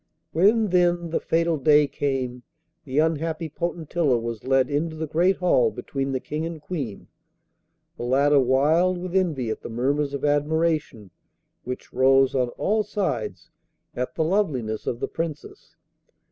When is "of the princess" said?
14.87-15.75